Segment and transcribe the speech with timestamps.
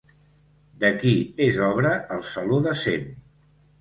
[0.83, 1.11] De qui
[1.47, 3.09] és obra el Saló de Cent?